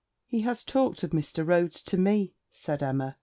'He 0.25 0.41
has 0.41 0.63
talked 0.63 1.03
of 1.03 1.11
Mr. 1.11 1.45
Rhodes 1.47 1.79
to 1.83 1.95
me,' 1.95 2.33
said 2.51 2.81
Emma. 2.81 3.17